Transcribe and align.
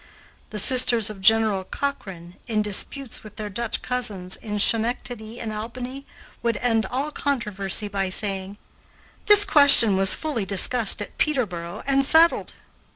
The 0.49 0.57
sisters 0.57 1.11
of 1.11 1.21
General 1.21 1.63
Cochrane, 1.63 2.35
in 2.47 2.63
disputes 2.63 3.21
with 3.23 3.35
their 3.35 3.51
Dutch 3.51 3.83
cousins 3.83 4.35
in 4.35 4.57
Schenectady 4.57 5.39
and 5.39 5.53
Albany, 5.53 6.07
would 6.41 6.57
end 6.57 6.87
all 6.87 7.11
controversy 7.11 7.87
by 7.87 8.09
saying, 8.09 8.57
"This 9.27 9.45
question 9.45 9.95
was 9.95 10.15
fully 10.15 10.43
discussed 10.43 11.03
at 11.03 11.19
Peterboro, 11.19 11.83
and 11.85 12.03
settled." 12.03 12.53